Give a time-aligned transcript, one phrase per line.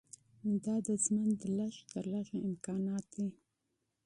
[0.63, 3.27] دا د ژوند لږ تر لږه امکانات دي.